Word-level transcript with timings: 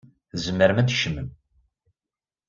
Tzemrem 0.31 0.77
ad 0.79 0.85
d-tkecmem. 0.87 1.29